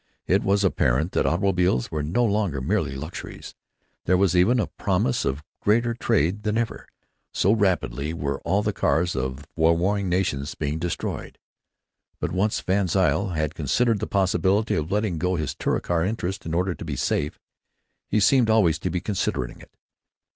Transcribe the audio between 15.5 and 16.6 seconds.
Touricar interest in